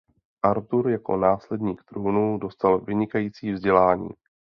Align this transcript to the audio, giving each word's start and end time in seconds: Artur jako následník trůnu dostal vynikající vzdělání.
Artur 0.43 0.89
jako 0.89 1.17
následník 1.17 1.83
trůnu 1.83 2.37
dostal 2.37 2.79
vynikající 2.79 3.51
vzdělání. 3.51 4.09